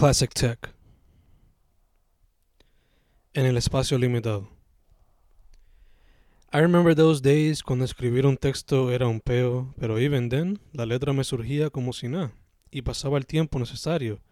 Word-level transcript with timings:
Classic 0.00 0.32
Tech. 0.32 0.74
En 3.34 3.44
el 3.44 3.58
espacio 3.58 3.98
limitado. 3.98 4.48
I 6.50 6.60
remember 6.62 6.94
those 6.94 7.20
days 7.20 7.62
cuando 7.62 7.84
escribir 7.84 8.24
un 8.24 8.38
texto 8.38 8.90
era 8.92 9.06
un 9.06 9.20
peo, 9.20 9.74
pero 9.78 9.98
even 9.98 10.30
then 10.30 10.58
la 10.72 10.86
letra 10.86 11.12
me 11.12 11.22
surgía 11.22 11.68
como 11.68 11.92
si 11.92 12.08
nada, 12.08 12.32
y 12.70 12.80
pasaba 12.80 13.18
el 13.18 13.26
tiempo 13.26 13.58
necesario 13.58 14.22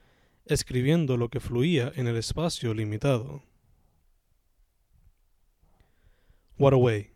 escribiendo 0.47 1.19
lo 1.19 1.29
que 1.29 1.39
fluía 1.39 1.93
en 1.97 2.07
el 2.07 2.17
espacio 2.17 2.73
limitado. 2.73 3.43
What 6.57 6.73
a 6.73 6.79
way. 6.79 7.11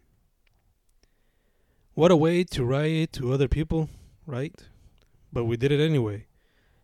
What 1.95 2.11
a 2.11 2.16
way 2.16 2.45
to 2.45 2.64
write 2.66 3.19
to 3.19 3.32
other 3.32 3.48
people, 3.48 3.89
right? 4.27 4.62
But 5.32 5.45
we 5.45 5.57
did 5.57 5.73
it 5.73 5.80
anyway, 5.80 6.27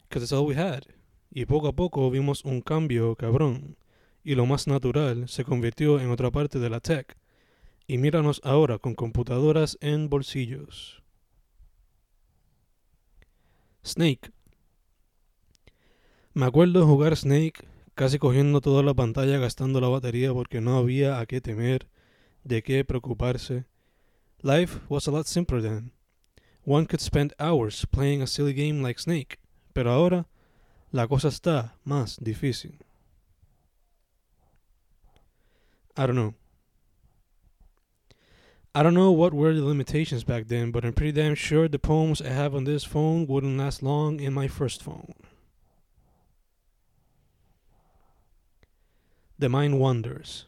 because 0.08 0.22
it's 0.22 0.32
all 0.32 0.46
we 0.46 0.54
had. 0.54 0.97
Y 1.30 1.46
poco 1.46 1.68
a 1.68 1.72
poco 1.72 2.10
vimos 2.10 2.44
un 2.44 2.60
cambio 2.60 3.14
cabrón, 3.16 3.76
y 4.24 4.34
lo 4.34 4.46
más 4.46 4.66
natural 4.66 5.28
se 5.28 5.44
convirtió 5.44 6.00
en 6.00 6.10
otra 6.10 6.30
parte 6.30 6.58
de 6.58 6.70
la 6.70 6.80
tech. 6.80 7.16
Y 7.86 7.98
míranos 7.98 8.40
ahora 8.44 8.78
con 8.78 8.94
computadoras 8.94 9.78
en 9.80 10.10
bolsillos. 10.10 11.02
Snake. 13.84 14.30
Me 16.34 16.44
acuerdo 16.44 16.86
jugar 16.86 17.16
Snake 17.16 17.66
casi 17.94 18.18
cogiendo 18.18 18.60
toda 18.60 18.82
la 18.82 18.94
pantalla 18.94 19.38
gastando 19.38 19.80
la 19.80 19.88
batería 19.88 20.32
porque 20.32 20.60
no 20.60 20.76
había 20.76 21.18
a 21.18 21.26
qué 21.26 21.40
temer, 21.40 21.88
de 22.44 22.62
qué 22.62 22.84
preocuparse. 22.84 23.64
Life 24.42 24.78
was 24.88 25.08
a 25.08 25.10
lot 25.10 25.26
simpler 25.26 25.60
then. 25.60 25.90
One 26.64 26.86
could 26.86 27.00
spend 27.00 27.34
hours 27.40 27.86
playing 27.86 28.22
a 28.22 28.26
silly 28.26 28.52
game 28.52 28.82
like 28.82 29.00
Snake, 29.00 29.38
pero 29.72 29.90
ahora 29.90 30.28
la 30.92 31.06
cosa 31.06 31.28
está 31.28 31.74
más 31.84 32.18
difícil. 32.18 32.78
I 35.96 36.06
don't 36.06 36.14
know. 36.14 36.34
I 38.74 38.82
don't 38.84 38.94
know 38.94 39.10
what 39.10 39.34
were 39.34 39.52
the 39.52 39.64
limitations 39.64 40.22
back 40.22 40.46
then, 40.46 40.70
but 40.70 40.84
I'm 40.84 40.92
pretty 40.92 41.12
damn 41.12 41.34
sure 41.34 41.66
the 41.66 41.78
poems 41.78 42.22
I 42.22 42.28
have 42.28 42.54
on 42.54 42.64
this 42.64 42.84
phone 42.84 43.26
wouldn't 43.26 43.58
last 43.58 43.82
long 43.82 44.20
in 44.20 44.32
my 44.32 44.46
first 44.46 44.82
phone. 44.82 45.14
The 49.38 49.48
mind 49.48 49.80
wanders. 49.80 50.44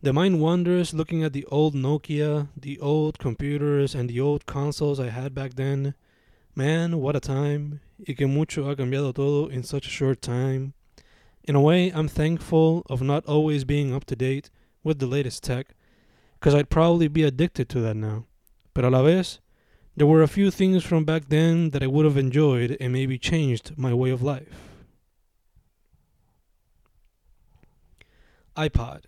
The 0.00 0.12
mind 0.12 0.40
wanders 0.40 0.92
looking 0.92 1.22
at 1.22 1.32
the 1.32 1.44
old 1.44 1.74
Nokia, 1.76 2.48
the 2.56 2.80
old 2.80 3.20
computers, 3.20 3.94
and 3.94 4.10
the 4.10 4.20
old 4.20 4.46
consoles 4.46 4.98
I 4.98 5.10
had 5.10 5.32
back 5.32 5.54
then. 5.54 5.94
Man, 6.56 6.98
what 6.98 7.14
a 7.14 7.20
time. 7.20 7.80
Y 8.06 8.14
que 8.14 8.26
mucho 8.26 8.68
ha 8.68 8.74
cambiado 8.74 9.14
todo 9.14 9.48
in 9.48 9.62
such 9.62 9.86
a 9.86 9.90
short 9.90 10.20
time. 10.20 10.74
In 11.44 11.54
a 11.54 11.60
way, 11.60 11.90
I'm 11.90 12.08
thankful 12.08 12.82
of 12.88 13.02
not 13.02 13.26
always 13.26 13.64
being 13.64 13.94
up 13.94 14.04
to 14.06 14.16
date 14.16 14.50
with 14.84 14.98
the 14.98 15.06
latest 15.06 15.42
tech, 15.42 15.74
because 16.38 16.54
I'd 16.54 16.70
probably 16.70 17.08
be 17.08 17.22
addicted 17.22 17.68
to 17.70 17.80
that 17.80 17.96
now. 17.96 18.26
But 18.74 18.84
a 18.84 18.90
la 18.90 19.02
vez, 19.02 19.38
there 19.96 20.06
were 20.06 20.22
a 20.22 20.28
few 20.28 20.50
things 20.50 20.82
from 20.82 21.04
back 21.04 21.28
then 21.28 21.70
that 21.70 21.82
I 21.82 21.86
would 21.86 22.04
have 22.04 22.16
enjoyed 22.16 22.76
and 22.80 22.92
maybe 22.92 23.18
changed 23.18 23.76
my 23.76 23.92
way 23.92 24.10
of 24.10 24.22
life. 24.22 24.72
iPod. 28.56 29.04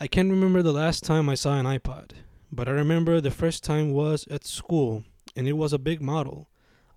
I 0.00 0.06
can't 0.06 0.30
remember 0.30 0.62
the 0.62 0.72
last 0.72 1.02
time 1.02 1.28
I 1.28 1.34
saw 1.34 1.58
an 1.58 1.66
iPod, 1.66 2.10
but 2.52 2.68
I 2.68 2.72
remember 2.72 3.20
the 3.20 3.30
first 3.30 3.64
time 3.64 3.92
was 3.92 4.26
at 4.30 4.46
school, 4.46 5.04
and 5.34 5.48
it 5.48 5.54
was 5.54 5.72
a 5.72 5.78
big 5.78 6.00
model, 6.00 6.48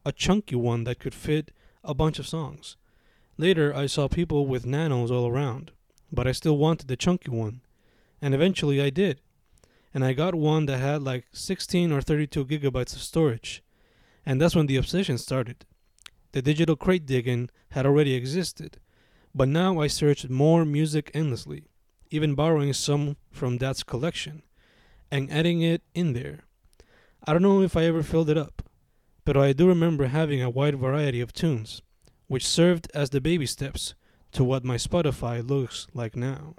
a 0.05 0.11
chunky 0.11 0.55
one 0.55 0.83
that 0.85 0.99
could 0.99 1.13
fit 1.13 1.52
a 1.83 1.94
bunch 1.94 2.19
of 2.19 2.27
songs. 2.27 2.77
Later, 3.38 3.73
I 3.75 3.85
saw 3.85 4.08
people 4.08 4.45
with 4.45 4.66
nanos 4.66 5.11
all 5.11 5.27
around, 5.27 5.71
but 6.11 6.27
I 6.27 6.31
still 6.31 6.58
wanted 6.58 6.88
the 6.88 6.97
chunky 6.97 7.31
one, 7.31 7.61
and 8.21 8.33
eventually 8.33 8.81
I 8.81 8.89
did. 8.89 9.21
And 9.93 10.05
I 10.05 10.14
got 10.14 10.36
one 10.36 10.67
that 10.67 10.80
had 10.80 11.02
like 11.02 11.26
16 11.31 11.92
or 11.92 12.02
32 12.02 12.45
gigabytes 12.45 12.95
of 12.95 13.02
storage, 13.02 13.64
and 14.26 14.39
that's 14.39 14.55
when 14.55 14.67
the 14.67 14.77
obsession 14.77 15.17
started. 15.17 15.65
The 16.33 16.42
digital 16.42 16.76
crate 16.76 17.05
digging 17.05 17.49
had 17.71 17.86
already 17.86 18.14
existed, 18.14 18.77
but 19.33 19.47
now 19.47 19.80
I 19.80 19.87
searched 19.87 20.30
more 20.30 20.64
music 20.65 21.11
endlessly, 21.14 21.65
even 22.09 22.36
borrowing 22.36 22.73
some 22.73 23.17
from 23.31 23.58
Dad's 23.58 23.83
collection 23.83 24.43
and 25.09 25.31
adding 25.31 25.61
it 25.61 25.81
in 25.93 26.14
there. 26.14 26.45
I 27.26 27.33
don't 27.33 27.42
know 27.42 27.61
if 27.61 27.76
I 27.76 27.83
ever 27.83 28.02
filled 28.02 28.30
it 28.30 28.37
up, 28.37 28.61
but 29.26 29.37
I 29.37 29.54
do 29.54 29.67
remember 29.67 30.08
having 30.08 30.42
a 30.42 30.49
wide 30.49 30.77
variety 30.77 31.21
of 31.21 31.33
tunes, 31.33 31.82
which 32.27 32.48
served 32.48 32.89
as 32.93 33.09
the 33.09 33.21
baby 33.21 33.45
steps 33.45 33.93
to 34.32 34.43
what 34.43 34.64
my 34.64 34.76
Spotify 34.76 35.48
looks 35.48 35.87
like 35.93 36.15
now. 36.15 36.55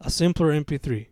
A 0.00 0.10
simpler 0.10 0.52
MP3. 0.52 1.06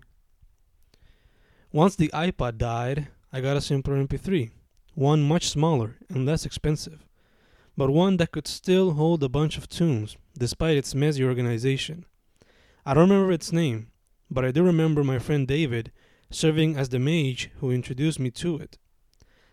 Once 1.73 1.97
the 1.97 2.11
iPod 2.15 2.59
died, 2.59 3.09
I 3.33 3.41
got 3.41 3.57
a 3.57 3.61
simpler 3.61 3.97
MP3 3.97 4.51
one 4.95 5.23
much 5.23 5.49
smaller 5.49 5.97
and 6.09 6.25
less 6.25 6.47
expensive, 6.47 7.05
but 7.77 7.91
one 7.91 8.17
that 8.17 8.31
could 8.31 8.47
still 8.47 8.93
hold 8.93 9.23
a 9.23 9.29
bunch 9.29 9.59
of 9.59 9.69
tunes 9.69 10.17
despite 10.39 10.77
its 10.77 10.95
messy 10.95 11.25
organization. 11.25 12.05
I 12.87 12.95
don't 12.95 13.09
remember 13.09 13.33
its 13.33 13.53
name, 13.53 13.89
but 14.31 14.45
I 14.45 14.53
do 14.53 14.63
remember 14.63 15.03
my 15.03 15.19
friend 15.19 15.47
David 15.47 15.91
serving 16.31 16.77
as 16.77 16.89
the 16.89 16.99
mage 16.99 17.51
who 17.59 17.71
introduced 17.71 18.19
me 18.19 18.31
to 18.31 18.57
it. 18.59 18.79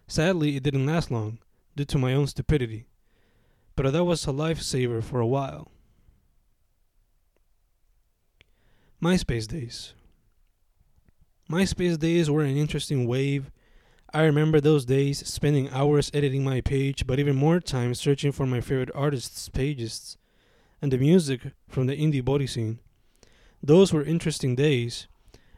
Sadly, 0.07 0.55
it 0.55 0.63
didn't 0.63 0.85
last 0.85 1.11
long, 1.11 1.39
due 1.75 1.85
to 1.85 1.97
my 1.97 2.13
own 2.13 2.27
stupidity, 2.27 2.85
but 3.75 3.91
that 3.91 4.05
was 4.05 4.25
a 4.25 4.31
lifesaver 4.31 5.03
for 5.03 5.19
a 5.19 5.27
while. 5.27 5.71
MySpace 9.01 9.47
days. 9.47 9.93
MySpace 11.49 11.97
days 11.97 12.29
were 12.29 12.43
an 12.43 12.55
interesting 12.55 13.07
wave 13.07 13.51
I 14.13 14.23
remember 14.23 14.59
those 14.59 14.83
days 14.83 15.25
spending 15.25 15.69
hours 15.69 16.11
editing 16.13 16.43
my 16.43 16.59
page, 16.59 17.07
but 17.07 17.17
even 17.17 17.37
more 17.37 17.61
time 17.61 17.93
searching 17.93 18.33
for 18.33 18.45
my 18.45 18.59
favorite 18.59 18.91
artists' 18.93 19.47
pages 19.47 20.17
and 20.81 20.91
the 20.91 20.97
music 20.97 21.53
from 21.69 21.87
the 21.87 21.95
indie 21.95 22.23
body 22.23 22.45
scene. 22.45 22.79
Those 23.63 23.93
were 23.93 24.03
interesting 24.03 24.53
days, 24.53 25.07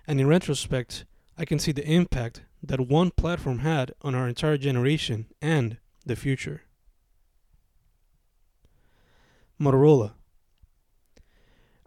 and 0.08 0.20
in 0.20 0.28
retrospect, 0.28 1.06
I 1.38 1.46
can 1.46 1.60
see 1.60 1.72
the 1.72 1.86
impact 1.86 2.42
that 2.62 2.80
one 2.80 3.12
platform 3.12 3.60
had 3.60 3.94
on 4.02 4.16
our 4.16 4.28
entire 4.28 4.58
generation 4.58 5.28
and 5.42 5.78
the 6.06 6.16
future. 6.16 6.64
Motorola. 9.60 10.14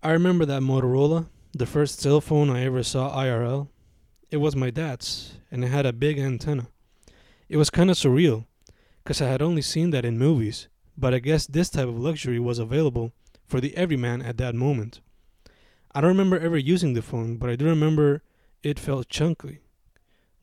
I 0.03 0.11
remember 0.11 0.45
that 0.47 0.63
Motorola, 0.63 1.27
the 1.53 1.67
first 1.67 2.01
cell 2.01 2.21
phone 2.21 2.51
I 2.51 2.65
ever 2.65 2.83
saw 2.83 3.17
IRL. 3.17 3.69
It 4.31 4.39
was 4.39 4.57
my 4.57 4.71
dad's, 4.71 5.39
and 5.51 5.65
it 5.65 5.69
had 5.69 5.87
a 5.87 5.93
big 5.93 6.19
antenna. 6.19 6.69
It 7.49 7.57
was 7.57 7.71
kind 7.71 7.91
of 7.91 7.97
surreal, 7.97 8.47
because 9.03 9.21
I 9.21 9.29
had 9.29 9.43
only 9.43 9.63
seen 9.63 9.91
that 9.91 10.05
in 10.05 10.19
movies, 10.19 10.69
but 10.97 11.15
I 11.15 11.19
guess 11.19 11.47
this 11.47 11.71
type 11.71 11.89
of 11.89 11.99
luxury 11.99 12.41
was 12.41 12.59
available 12.59 13.13
for 13.47 13.61
the 13.61 13.77
everyman 13.77 14.23
at 14.23 14.37
that 14.39 14.55
moment. 14.55 15.01
I 15.97 16.03
don't 16.03 16.11
remember 16.11 16.39
ever 16.39 16.59
using 16.59 16.93
the 16.93 17.01
phone, 17.01 17.39
but 17.39 17.49
I 17.49 17.57
do 17.57 17.65
remember 17.65 18.23
it 18.63 18.79
felt 18.79 19.09
chunky. 19.09 19.61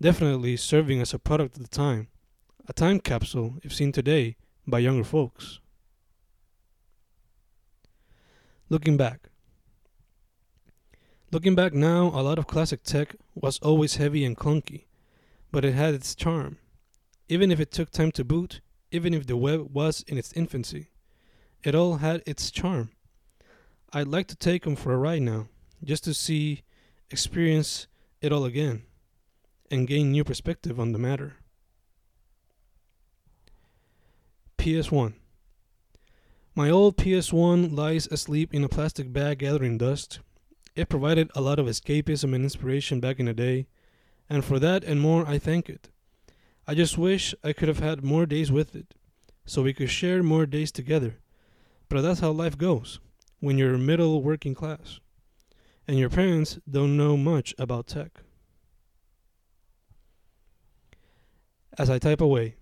Definitely 0.01 0.57
serving 0.57 0.99
as 0.99 1.13
a 1.13 1.19
product 1.19 1.57
of 1.57 1.61
the 1.61 1.69
time, 1.69 2.07
a 2.67 2.73
time 2.73 2.99
capsule 2.99 3.59
if 3.61 3.71
seen 3.71 3.91
today 3.91 4.35
by 4.65 4.79
younger 4.79 5.03
folks. 5.03 5.59
Looking 8.67 8.97
back, 8.97 9.29
Looking 11.31 11.53
back 11.53 11.75
now, 11.75 12.07
a 12.07 12.25
lot 12.25 12.39
of 12.39 12.47
classic 12.47 12.81
tech 12.81 13.15
was 13.35 13.59
always 13.59 13.97
heavy 13.97 14.25
and 14.25 14.35
clunky, 14.35 14.85
but 15.51 15.63
it 15.63 15.75
had 15.75 15.93
its 15.93 16.15
charm. 16.15 16.57
Even 17.29 17.51
if 17.51 17.59
it 17.59 17.71
took 17.71 17.91
time 17.91 18.11
to 18.13 18.25
boot, 18.25 18.61
even 18.89 19.13
if 19.13 19.27
the 19.27 19.37
web 19.37 19.71
was 19.71 20.03
in 20.07 20.17
its 20.17 20.33
infancy, 20.33 20.89
it 21.63 21.75
all 21.75 21.97
had 21.97 22.23
its 22.25 22.49
charm. 22.49 22.89
I'd 23.95 24.07
like 24.07 24.25
to 24.29 24.35
take 24.35 24.65
'em 24.65 24.75
for 24.75 24.91
a 24.91 24.97
ride 24.97 25.21
now, 25.21 25.49
just 25.83 26.03
to 26.05 26.13
see, 26.13 26.63
experience 27.09 27.87
it 28.21 28.31
all 28.31 28.45
again, 28.45 28.83
and 29.69 29.87
gain 29.87 30.11
new 30.11 30.23
perspective 30.23 30.79
on 30.79 30.91
the 30.91 30.99
matter. 30.99 31.33
PS1 34.57 35.13
My 36.55 36.69
old 36.69 36.95
PS1 36.97 37.75
lies 37.75 38.07
asleep 38.07 38.53
in 38.53 38.63
a 38.63 38.69
plastic 38.69 39.11
bag 39.11 39.39
gathering 39.39 39.77
dust 39.77 40.19
it 40.75 40.89
provided 40.89 41.29
a 41.35 41.41
lot 41.41 41.59
of 41.59 41.67
escapism 41.67 42.33
and 42.33 42.43
inspiration 42.43 42.99
back 42.99 43.19
in 43.19 43.27
the 43.27 43.33
day, 43.33 43.67
and 44.27 44.43
for 44.43 44.57
that 44.59 44.83
and 44.83 44.99
more, 44.99 45.27
I 45.27 45.37
thank 45.37 45.69
it. 45.69 45.89
I 46.65 46.73
just 46.73 46.97
wish 46.97 47.35
I 47.43 47.53
could 47.53 47.67
have 47.67 47.79
had 47.79 48.03
more 48.03 48.25
days 48.25 48.51
with 48.51 48.75
it, 48.75 48.95
so 49.45 49.61
we 49.61 49.73
could 49.73 49.91
share 49.91 50.23
more 50.23 50.45
days 50.45 50.71
together. 50.71 51.19
But 51.89 52.01
that's 52.01 52.21
how 52.21 52.31
life 52.31 52.57
goes 52.57 52.99
when 53.39 53.57
you're 53.57 53.77
middle 53.77 54.23
working 54.23 54.55
class, 54.55 54.99
and 55.87 55.97
your 55.97 56.09
parents 56.09 56.59
don't 56.69 56.97
know 56.97 57.17
much 57.17 57.53
about 57.57 57.87
tech. 57.87 58.21
As 61.77 61.89
I 61.89 61.99
type 61.99 62.21
away. 62.21 62.55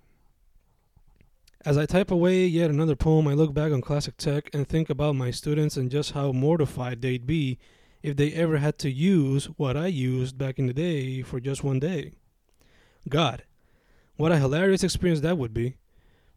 As 1.64 1.78
I 1.78 1.86
type 1.86 2.10
away 2.10 2.46
yet 2.48 2.72
another 2.72 2.96
poem, 2.96 3.28
I 3.28 3.34
look 3.34 3.54
back 3.54 3.72
on 3.72 3.82
classic 3.82 4.18
tech 4.18 4.50
and 4.54 4.68
think 4.68 4.90
about 4.90 5.16
my 5.16 5.30
students 5.30 5.78
and 5.78 5.92
just 5.92 6.14
how 6.14 6.32
mortified 6.32 7.02
they'd 7.02 7.28
be 7.28 7.60
if 8.02 8.18
they 8.18 8.32
ever 8.34 8.58
had 8.58 8.80
to 8.80 8.90
use 8.90 9.46
what 9.58 9.78
I 9.78 9.88
used 9.88 10.38
back 10.38 10.58
in 10.58 10.66
the 10.66 10.74
day 10.74 11.22
for 11.22 11.40
just 11.40 11.64
one 11.64 11.80
day. 11.80 12.14
God, 13.08 13.44
what 14.16 14.32
a 14.32 14.38
hilarious 14.38 14.84
experience 14.84 15.22
that 15.22 15.38
would 15.38 15.54
be. 15.54 15.76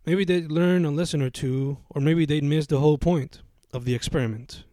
Maybe 0.05 0.25
they'd 0.25 0.53
learn 0.53 0.85
a 0.85 0.91
lesson 0.91 1.23
or 1.23 1.31
two, 1.31 1.79
or 1.89 2.03
maybe 2.03 2.27
they'd 2.27 2.45
miss 2.45 2.67
the 2.67 2.81
whole 2.81 2.99
point 2.99 3.41
of 3.73 3.87
the 3.87 3.95
experiment. 3.95 4.65